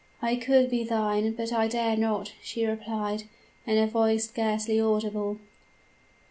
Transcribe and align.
"'I 0.19 0.37
could 0.37 0.71
be 0.71 0.83
thine, 0.83 1.33
but 1.33 1.53
I 1.53 1.67
dare 1.67 1.95
not,' 1.95 2.33
she 2.41 2.65
replied, 2.65 3.25
in 3.67 3.77
a 3.77 3.85
voice 3.85 4.23
scarcely 4.25 4.79
audible. 4.79 5.37